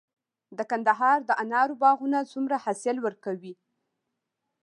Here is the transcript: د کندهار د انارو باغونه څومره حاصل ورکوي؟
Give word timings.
د 0.57 0.59
کندهار 0.71 1.17
د 1.29 1.31
انارو 1.43 1.79
باغونه 1.81 2.19
څومره 2.31 2.55
حاصل 2.63 2.95
ورکوي؟ 3.05 3.53